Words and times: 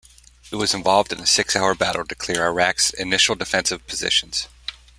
It 0.51 0.55
was 0.55 0.73
involved 0.73 1.13
in 1.13 1.19
a 1.19 1.27
six-hour 1.27 1.75
battle 1.75 2.03
to 2.07 2.15
clear 2.15 2.43
Iraq's 2.47 2.89
initial 2.89 3.35
defensive 3.35 3.85
positions. 3.85 4.47